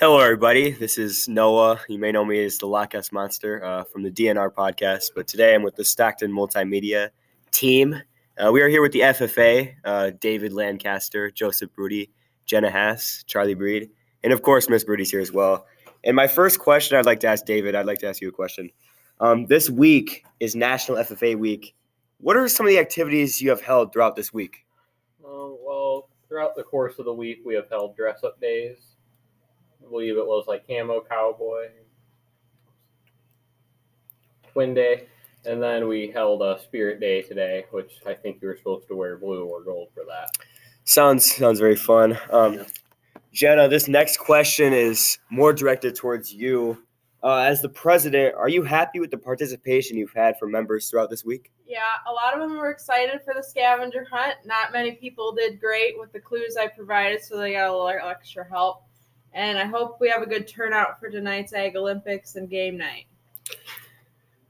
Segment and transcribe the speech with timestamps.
[0.00, 0.70] Hello, everybody.
[0.70, 1.80] This is Noah.
[1.88, 5.56] You may know me as the Lockhouse Monster uh, from the DNR podcast, but today
[5.56, 7.10] I'm with the Stockton Multimedia
[7.50, 8.00] team.
[8.38, 12.12] Uh, we are here with the FFA, uh, David Lancaster, Joseph Broody,
[12.46, 13.90] Jenna Haas, Charlie Breed,
[14.22, 15.66] and of course, Miss Broody's here as well.
[16.04, 18.32] And my first question I'd like to ask David, I'd like to ask you a
[18.32, 18.70] question.
[19.18, 21.74] Um, this week is National FFA Week.
[22.18, 24.64] What are some of the activities you have held throughout this week?
[25.26, 28.94] Um, well, throughout the course of the week, we have held dress up days.
[29.88, 31.68] I believe it was like Camo Cowboy,
[34.52, 35.06] Twin Day,
[35.46, 38.96] and then we held a Spirit Day today, which I think you were supposed to
[38.96, 40.28] wear blue or gold for that.
[40.84, 42.18] Sounds sounds very fun.
[42.30, 42.66] Um,
[43.32, 46.76] Jenna, this next question is more directed towards you.
[47.22, 51.08] Uh, as the president, are you happy with the participation you've had from members throughout
[51.08, 51.50] this week?
[51.66, 54.34] Yeah, a lot of them were excited for the scavenger hunt.
[54.44, 57.88] Not many people did great with the clues I provided, so they got a little
[57.88, 58.84] extra help.
[59.34, 63.06] And I hope we have a good turnout for tonight's Ag Olympics and game night.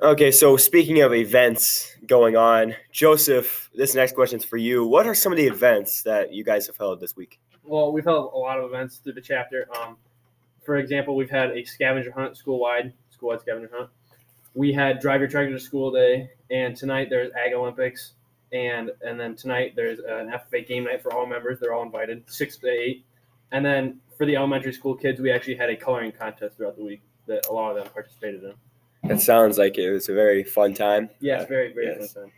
[0.00, 4.84] Okay, so speaking of events going on, Joseph, this next question is for you.
[4.84, 7.38] What are some of the events that you guys have held this week?
[7.62, 9.68] Well, we've held a lot of events through the chapter.
[9.80, 9.96] Um,
[10.64, 13.90] for example, we've had a scavenger hunt school-wide, school-wide scavenger hunt.
[14.54, 18.14] We had drive your tractor to school day, and tonight there's Ag Olympics,
[18.52, 21.60] and and then tonight there's an FFA game night for all members.
[21.60, 23.04] They're all invited, six to eight.
[23.52, 26.82] And then for the elementary school kids, we actually had a coloring contest throughout the
[26.84, 28.54] week that a lot of them participated in.
[29.08, 31.10] That sounds like it was a very fun time.
[31.20, 32.14] Yes, very very Yes.
[32.14, 32.32] fun time.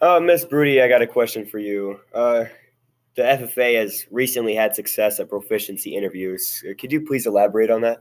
[0.00, 2.00] Uh, Miss Broody, I got a question for you.
[2.14, 2.44] Uh,
[3.14, 6.62] the FFA has recently had success at proficiency interviews.
[6.68, 7.98] Uh, Could you please elaborate on that?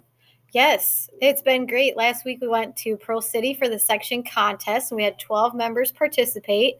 [0.53, 1.97] Yes, it's been great.
[1.97, 5.53] Last week we went to Pearl City for the section contest, and we had 12
[5.55, 6.75] members participate.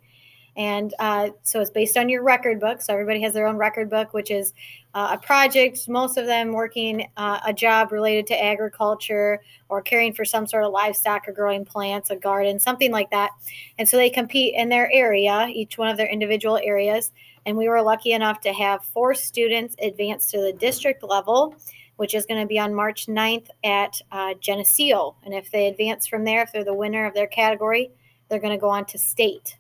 [0.58, 2.82] And uh, so it's based on your record book.
[2.82, 4.54] So everybody has their own record book, which is
[4.96, 10.14] uh, a project, most of them working uh, a job related to agriculture or caring
[10.14, 13.30] for some sort of livestock or growing plants, a garden, something like that.
[13.78, 17.12] And so they compete in their area, each one of their individual areas.
[17.46, 21.56] And we were lucky enough to have four students advance to the district level
[21.98, 25.16] which is going to be on March 9th at uh, Geneseo.
[25.26, 27.92] And if they advance from there, if they're the winner of their category,
[28.30, 29.58] they're going to go on to state.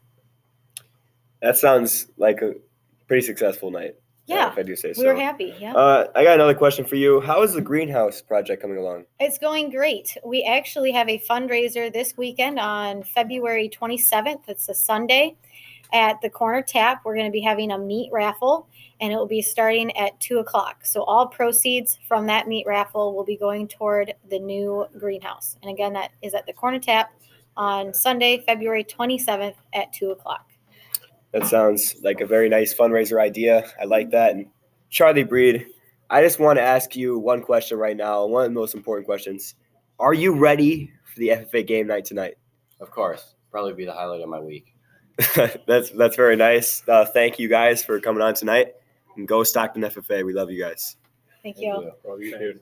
[1.41, 2.53] That sounds like a
[3.07, 3.91] pretty successful night.
[3.91, 3.93] uh,
[4.25, 5.01] Yeah, if I do say so.
[5.01, 5.55] we were happy.
[5.59, 5.73] Yeah.
[5.73, 7.21] Uh, I got another question for you.
[7.21, 9.05] How is the greenhouse project coming along?
[9.19, 10.17] It's going great.
[10.25, 14.41] We actually have a fundraiser this weekend on February 27th.
[14.47, 15.35] It's a Sunday
[15.93, 17.01] at the Corner Tap.
[17.05, 18.67] We're going to be having a meat raffle,
[18.99, 20.85] and it will be starting at 2 o'clock.
[20.85, 25.55] So, all proceeds from that meat raffle will be going toward the new greenhouse.
[25.61, 27.13] And again, that is at the Corner Tap
[27.55, 30.49] on Sunday, February 27th at 2 o'clock.
[31.37, 33.63] That sounds like a very nice fundraiser idea.
[33.79, 34.31] I like that.
[34.31, 34.47] And
[34.89, 35.67] Charlie Breed,
[36.09, 39.05] I just want to ask you one question right now, one of the most important
[39.05, 39.53] questions.
[39.99, 42.39] Are you ready for the FFA game night tonight?
[42.79, 44.73] Of course, probably be the highlight of my week.
[45.67, 46.81] that's that's very nice.
[46.87, 48.73] Uh, thank you guys for coming on tonight.
[49.15, 50.25] And go Stockton FFA.
[50.25, 50.95] We love you guys.
[51.43, 51.67] Thank you.
[51.67, 51.91] you.
[52.03, 52.59] Well, you do.